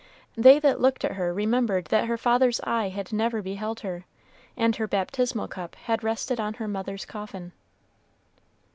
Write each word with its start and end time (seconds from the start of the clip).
They 0.35 0.57
that 0.57 0.81
looked 0.81 1.05
at 1.05 1.11
her 1.11 1.31
remembered 1.31 1.85
that 1.93 2.05
her 2.07 2.17
father's 2.17 2.59
eye 2.61 2.89
had 2.89 3.13
never 3.13 3.43
beheld 3.43 3.81
her, 3.81 4.05
and 4.57 4.75
her 4.77 4.87
baptismal 4.87 5.47
cup 5.47 5.75
had 5.75 6.03
rested 6.03 6.39
on 6.39 6.55
her 6.55 6.67
mother's 6.67 7.05
coffin. 7.05 7.51